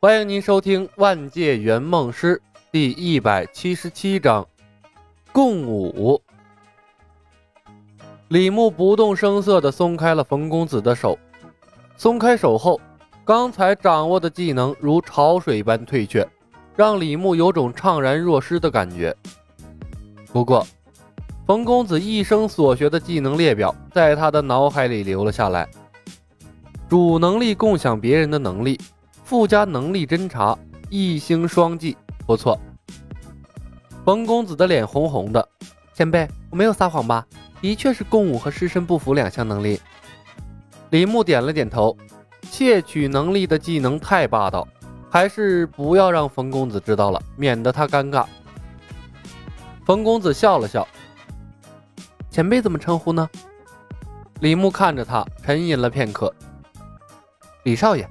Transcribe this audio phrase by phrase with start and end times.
[0.00, 2.36] 欢迎您收听《万界圆梦师》
[2.70, 4.46] 第一百七十七章
[5.32, 6.22] 共舞。
[8.28, 11.18] 李牧不动声色地松开了冯公子的手，
[11.96, 12.80] 松开手后，
[13.24, 16.24] 刚才掌握的技能如潮水般退却，
[16.76, 19.12] 让李牧有种怅然若失的感觉。
[20.32, 20.64] 不过，
[21.44, 25.68] 冯公子一生所学的技能列表在他的脑海里留了下来，
[26.88, 28.78] 主能力共享别人的能力。
[29.28, 31.94] 附加能力侦查，一星双技，
[32.26, 32.58] 不错。
[34.02, 35.46] 冯公子的脸红红的，
[35.92, 37.26] 前辈，我没有撒谎吧？
[37.60, 39.78] 的确是共舞和尸身不符两项能力。
[40.88, 41.94] 李牧点了点头，
[42.50, 44.66] 窃取能力的技能太霸道，
[45.10, 48.24] 还是不要让冯公子知道了，免得他尴尬。
[49.84, 50.88] 冯公子笑了笑，
[52.30, 53.28] 前辈怎么称呼呢？
[54.40, 56.34] 李牧看着他，沉吟了片刻，
[57.64, 58.08] 李少爷。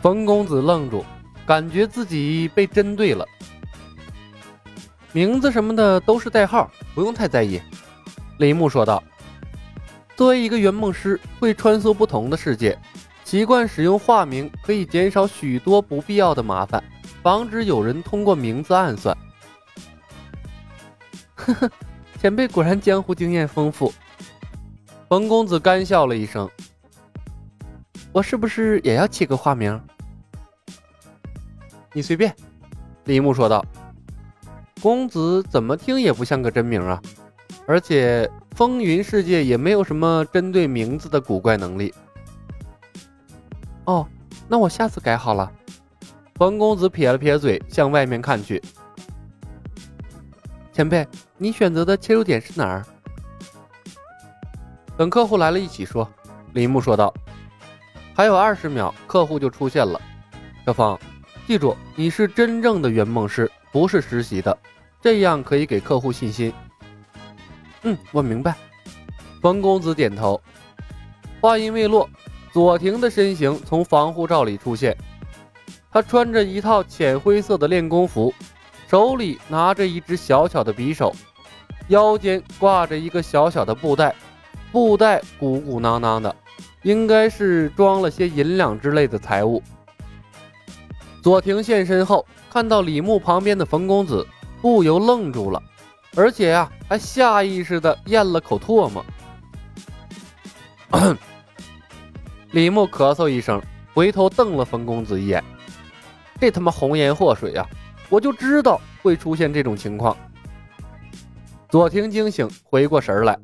[0.00, 1.04] 冯公子愣住，
[1.46, 3.26] 感觉自己被针对了。
[5.12, 7.60] 名字什么的都是代号，不用太在意。
[8.38, 9.02] 李牧说道
[10.16, 12.78] ：“作为一个圆梦师，会穿梭不同的世界，
[13.24, 16.82] 习惯使用化名可以减少许多不必要的麻烦，
[17.22, 19.14] 防止有人通过名字暗算。”
[21.34, 21.70] 呵呵，
[22.18, 23.92] 前辈果然江湖经验丰富。
[25.08, 26.48] 冯公子干笑了一声。
[28.12, 29.80] 我是不是也要起个化名？
[31.92, 32.34] 你随便。”
[33.04, 33.64] 李牧说道。
[34.82, 37.00] “公子怎么听也不像个真名啊，
[37.66, 41.94] 而且风云世界也没有什么针对名字的古怪能力。”
[43.84, 44.06] 哦，
[44.48, 45.50] 那我下次改好了。
[46.34, 48.62] 冯公子撇了撇嘴，向外面看去。
[50.72, 52.84] 前辈，你选择的切入点是哪儿？
[54.96, 56.10] 等客户来了一起说。”
[56.54, 57.14] 李牧说道。
[58.14, 60.00] 还有二十秒，客户就出现了。
[60.66, 60.98] 小芳，
[61.46, 64.56] 记住，你是真正的圆梦师，不是实习的，
[65.00, 66.52] 这样可以给客户信心。
[67.82, 68.54] 嗯，我明白。
[69.40, 70.40] 冯公子点头。
[71.40, 72.08] 话音未落，
[72.52, 74.94] 左庭的身形从防护罩里出现。
[75.90, 78.34] 他穿着一套浅灰色的练功服，
[78.86, 81.14] 手里拿着一只小巧的匕首，
[81.88, 84.14] 腰间挂着一个小小的布袋，
[84.70, 86.36] 布袋鼓鼓囊囊的。
[86.82, 89.62] 应该是装了些银两之类的财物。
[91.22, 94.26] 左庭现身后，看到李牧旁边的冯公子，
[94.62, 95.62] 不由愣住了，
[96.16, 99.04] 而且呀，还下意识的咽了口唾沫。
[102.52, 103.62] 李牧咳嗽一声，
[103.94, 105.44] 回头瞪了冯公子一眼
[106.40, 107.64] ：“这他妈红颜祸水呀！
[108.08, 110.16] 我就知道会出现这种情况。”
[111.68, 113.38] 左庭惊醒，回过神来，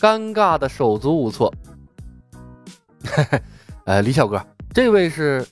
[0.00, 1.54] 尴尬的手足无措。
[3.10, 3.42] 嘿嘿，
[3.84, 5.46] 呃，李小哥，这位是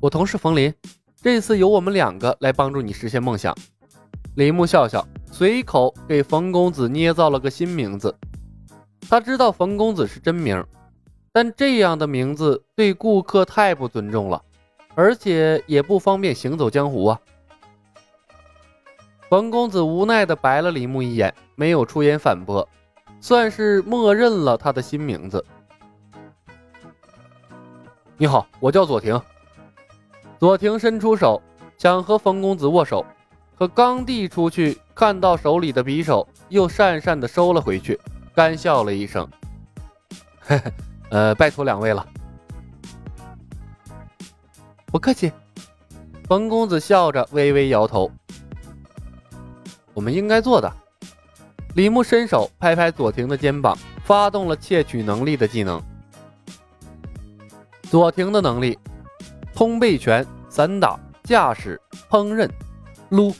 [0.00, 0.72] 我同事冯林，
[1.22, 3.56] 这次由我们两个来帮助你实现梦想。
[4.36, 8.14] 李牧笑笑，随口给冯公子捏造了个新名字。
[9.08, 10.64] 他知道冯公子是真名，
[11.32, 14.40] 但这样的名字对顾客太不尊重了，
[14.94, 17.20] 而且也不方便行走江湖啊。
[19.28, 22.68] 冯公子无奈地白了李牧一眼，没有出言反驳，
[23.20, 25.44] 算是默认了他的新名字。
[28.20, 29.18] 你好，我叫左庭。
[30.38, 31.40] 左庭伸出手
[31.78, 33.02] 想和冯公子握手，
[33.58, 37.98] 可刚递出去，看到手里的匕首，又讪讪的收了回去，
[38.34, 39.26] 干笑了一声
[40.38, 40.72] ：“嘿嘿，
[41.08, 42.06] 呃，拜托两位了。”
[44.84, 45.32] 不客气。
[46.28, 48.12] 冯公子笑着微微摇头
[49.94, 50.70] ：“我们应该做的。”
[51.74, 55.82] 李牧伸手拍拍左庭的肩膀，发动了窃取能力的技能。
[57.90, 58.78] 左庭的能力：
[59.52, 62.48] 通背拳、散打、驾驶、烹饪、
[63.08, 63.34] 撸。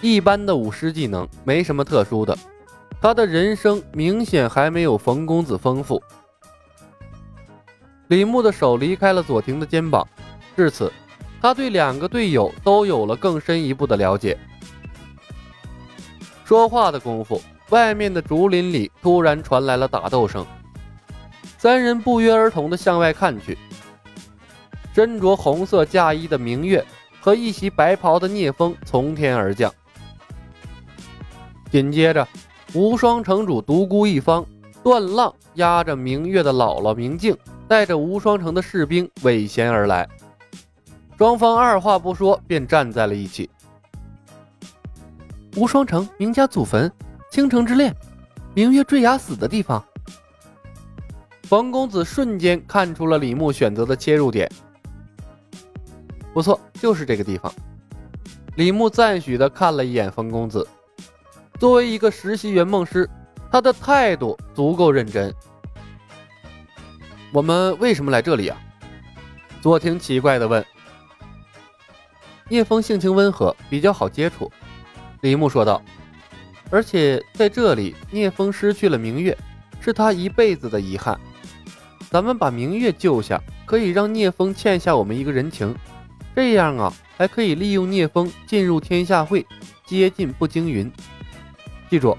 [0.00, 2.38] 一般的武师技能，没什么特殊的。
[3.02, 6.00] 他的人生明显还没有冯公子丰富。
[8.06, 10.06] 李牧的手离开了左庭的肩膀，
[10.56, 10.92] 至此，
[11.42, 14.38] 他对两个队友都有了更深一步的了解。
[16.44, 20.46] 说话的功夫，外面的竹林里突然传来了打斗声。
[21.60, 23.58] 三人不约而同地向外看去，
[24.94, 26.82] 身着红色嫁衣的明月
[27.20, 29.70] 和一袭白袍的聂风从天而降。
[31.70, 32.26] 紧接着，
[32.72, 34.42] 无双城主独孤一方、
[34.82, 37.36] 段浪压着明月的姥姥明镜，
[37.68, 40.08] 带着无双城的士兵尾衔而来。
[41.18, 43.50] 双方二话不说便站在了一起。
[45.56, 46.90] 无双城明家祖坟，
[47.30, 47.94] 倾城之恋，
[48.54, 49.84] 明月坠崖死的地方。
[51.50, 54.48] 冯公子瞬间看出了李牧选择的切入点。
[56.32, 57.52] 不错，就是这个地方。
[58.54, 60.64] 李牧赞许地看了一眼冯公子，
[61.58, 63.10] 作为一个实习圆梦师，
[63.50, 65.34] 他的态度足够认真。
[67.32, 68.56] 我们为什么来这里啊？
[69.60, 70.64] 左庭奇怪地问。
[72.48, 74.48] 聂风性情温和，比较好接触。
[75.22, 75.82] 李牧说道。
[76.70, 79.36] 而且在这里，聂风失去了明月，
[79.80, 81.20] 是他一辈子的遗憾。
[82.10, 85.72] 咱们把明月救下，可以让聂风欠下我们一个人情。
[86.34, 89.46] 这样啊，还可以利用聂风进入天下会，
[89.86, 90.90] 接近步惊云。
[91.88, 92.18] 记住，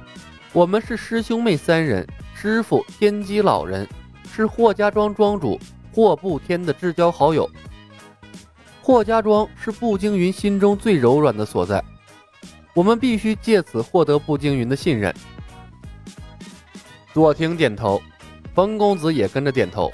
[0.53, 3.85] 我们是师兄妹三人，师傅天机老人
[4.33, 5.59] 是霍家庄庄主
[5.91, 7.49] 霍不天的至交好友。
[8.81, 11.83] 霍家庄是步惊云心中最柔软的所在。
[12.73, 15.13] 我们必须借此获得步惊云的信任。
[17.13, 18.01] 左庭点头，
[18.53, 19.91] 冯公子也跟着点头。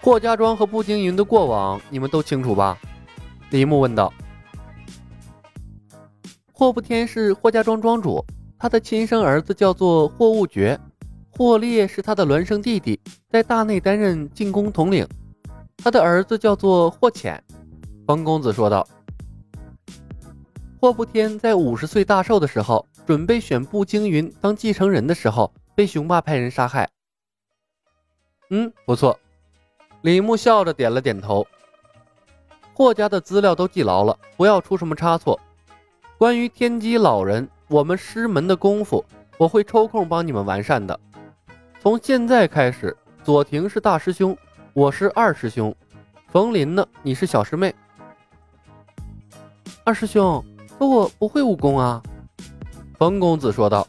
[0.00, 2.78] 霍家庄和步惊云的过往，你们都清楚吧？
[3.50, 4.12] 李牧问道。
[6.52, 8.24] 霍不天是霍家庄庄主，
[8.58, 10.78] 他的亲生儿子叫做霍悟觉，
[11.30, 12.98] 霍烈是他的孪生弟弟，
[13.30, 15.06] 在大内担任进攻统领。
[15.78, 17.42] 他的儿子叫做霍浅。
[18.06, 18.86] 冯公子说道。
[20.80, 26.88] 霍不天在五十岁大寿的时候，准备选步惊云当继承人的时候，被雄霸派人杀害。
[28.48, 29.20] 嗯，不错。
[30.00, 31.46] 李牧笑着点了点头。
[32.72, 35.38] 霍家的资料都记牢了，不要出什么差错。
[36.16, 39.04] 关于天机老人，我们师门的功夫，
[39.36, 40.98] 我会抽空帮你们完善的。
[41.78, 44.34] 从现在开始，左庭是大师兄，
[44.72, 45.76] 我是二师兄，
[46.28, 47.74] 冯林呢，你是小师妹。
[49.84, 50.42] 二师兄。
[50.78, 52.02] 可我不会武功啊，
[52.98, 53.86] 冯公子说道。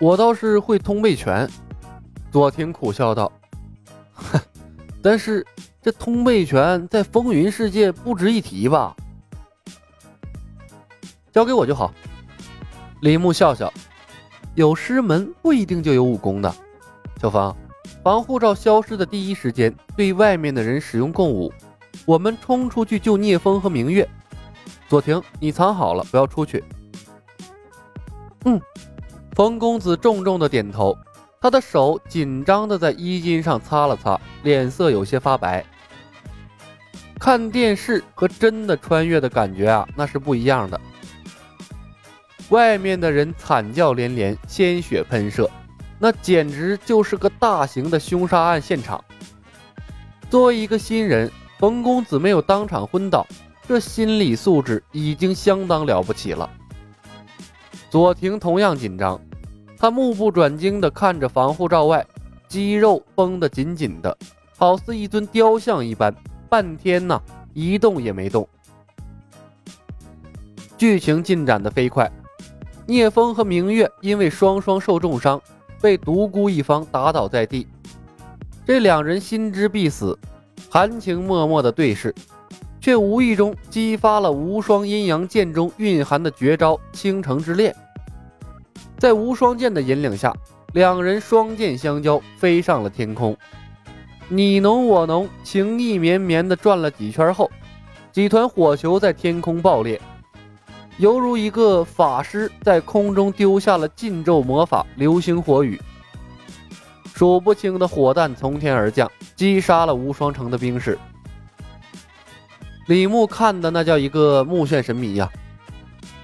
[0.00, 1.48] 我倒是会通背拳，
[2.32, 3.30] 左庭苦笑道。
[4.14, 4.40] 哼，
[5.02, 5.46] 但是
[5.82, 8.96] 这通背拳在风云世界不值一提吧？
[11.30, 11.92] 交给我就好。
[13.02, 13.72] 李牧笑笑，
[14.54, 16.52] 有师门不一定就有武功的。
[17.20, 17.54] 小芳，
[18.02, 21.52] 防护罩消失的第一时间，对外面的人使用共舞，
[22.06, 24.08] 我们冲出去救聂风和明月。
[24.88, 26.64] 左庭，你藏好了，不要出去。
[28.46, 28.60] 嗯，
[29.34, 30.96] 冯公子重重的点头，
[31.40, 35.64] 他的手紧张的在衣襟上擦了擦，脸色有些发白。
[37.18, 40.80] 看电视和真的穿越的感觉啊，那是不一样的。
[42.48, 45.48] 外面的人惨叫连连，鲜血喷射，
[45.98, 49.02] 那简直就是个大型的凶杀案现场。
[50.28, 53.26] 作为一个新人，冯公子没有当场昏倒。
[53.68, 56.50] 这心理素质已经相当了不起了。
[57.90, 59.20] 左庭同样紧张，
[59.76, 62.06] 他目不转睛地看着防护罩外，
[62.46, 64.16] 肌肉绷得紧紧的，
[64.56, 66.14] 好似一尊雕像一般，
[66.48, 67.20] 半天呢
[67.52, 68.48] 一动也没动。
[70.78, 72.10] 剧情进展的飞快，
[72.86, 75.42] 聂风和明月因为双双受重伤，
[75.80, 77.66] 被独孤一方打倒在地。
[78.64, 80.16] 这两人心知必死，
[80.70, 82.14] 含情脉脉的对视。
[82.80, 87.74] 却无意中激发了无双阴阳剑中蕴含的绝招倾城之恋。
[88.98, 90.34] 在无双剑的引领下，
[90.72, 93.36] 两人双剑相交，飞上了天空。
[94.28, 97.50] 你侬我侬，情意绵绵的转了几圈后，
[98.12, 100.00] 几团火球在天空爆裂，
[100.98, 105.80] 犹如一个法师在空中丢下了禁咒魔法流星火雨。
[107.14, 110.98] 数不清的火弹从天而降，击杀了无双城的兵士。
[112.90, 115.30] 李牧看的那叫一个目眩神迷呀！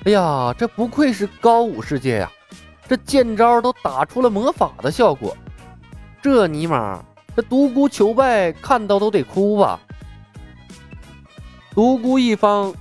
[0.02, 2.32] 哎呀，这不愧是高武世界呀！
[2.88, 5.36] 这剑招都打出了魔法的效果，
[6.20, 7.00] 这尼玛，
[7.36, 9.78] 这独孤求败看到都得哭吧！
[11.70, 12.74] 独孤一方，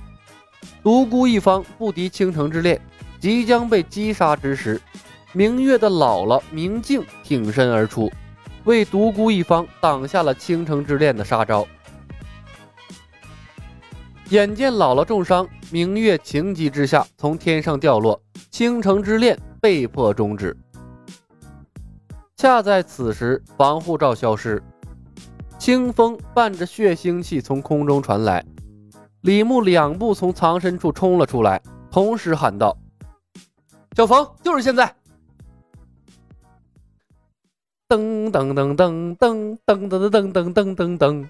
[0.82, 2.80] 独孤一方不敌倾城之恋，
[3.20, 4.82] 即将被击杀之时，
[5.32, 8.10] 明月的姥姥明镜挺身而出，
[8.64, 11.64] 为独孤一方挡下了倾城之恋的杀招。
[14.30, 20.56] 眼见姥姥重伤，明月情急之下从天上掉落，倾城之恋被迫终止。
[22.36, 24.60] 恰在此时，防护罩消失，
[25.60, 28.44] 清风伴着血腥气从空中传来。
[29.20, 32.76] 李牧两步从藏身处冲了出来，同时喊道
[33.96, 34.92] ：“小冯，就是现在！”
[37.88, 41.28] 噔噔噔噔噔噔噔噔噔噔噔噔。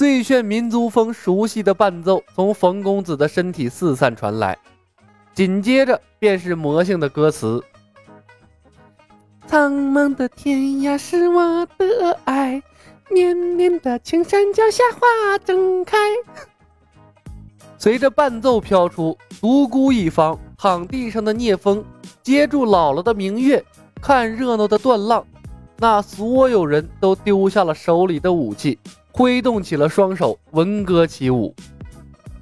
[0.00, 4.56] 最炫民族风熟悉的伴奏从冯公子的身体四散传来，
[5.34, 7.62] 紧接着便是魔性的歌词
[9.46, 12.62] ：“苍茫的天涯是我的爱，
[13.10, 15.98] 绵绵的青山脚下花正开。
[17.76, 21.84] 随着伴奏飘出，独孤一方躺地上的聂风
[22.22, 23.62] 接住姥姥的明月，
[24.00, 25.22] 看热闹的段浪。
[25.76, 28.78] 那所有人都丢下了手里的武器，
[29.12, 31.54] 挥动起了双手，闻歌起舞。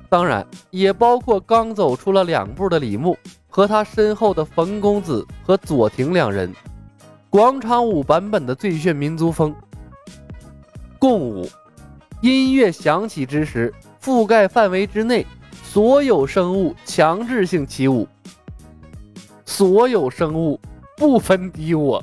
[0.08, 3.16] 当然，也包括刚走出了两步的李牧
[3.48, 6.52] 和他身后的冯公子和左庭两人。
[7.30, 9.54] 广场舞版本的最炫民族风，
[10.98, 11.46] 共舞。
[12.22, 13.72] 音乐响起之时，
[14.02, 15.26] 覆盖范围之内
[15.62, 18.08] 所有生物强制性起舞，
[19.44, 20.58] 所有生物
[20.96, 22.02] 不分敌我。